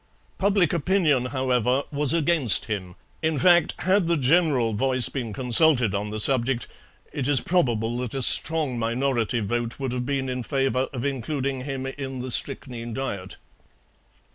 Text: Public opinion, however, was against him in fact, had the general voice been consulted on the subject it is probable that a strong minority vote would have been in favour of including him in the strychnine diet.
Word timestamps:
Public 0.39 0.73
opinion, 0.73 1.25
however, 1.25 1.83
was 1.91 2.11
against 2.11 2.65
him 2.65 2.95
in 3.21 3.37
fact, 3.37 3.75
had 3.81 4.07
the 4.07 4.17
general 4.17 4.73
voice 4.73 5.09
been 5.09 5.31
consulted 5.31 5.93
on 5.93 6.09
the 6.09 6.19
subject 6.19 6.65
it 7.13 7.27
is 7.27 7.39
probable 7.39 7.95
that 7.99 8.15
a 8.15 8.23
strong 8.23 8.79
minority 8.79 9.41
vote 9.41 9.79
would 9.79 9.91
have 9.91 10.07
been 10.07 10.27
in 10.27 10.41
favour 10.41 10.89
of 10.91 11.05
including 11.05 11.65
him 11.65 11.85
in 11.85 12.19
the 12.19 12.31
strychnine 12.31 12.95
diet. 12.95 13.37